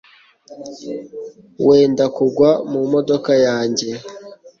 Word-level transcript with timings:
Wenda 1.67 2.05
kugwa 2.15 2.49
mu 2.71 2.81
modoka 2.91 3.31
yanjye 3.45 3.89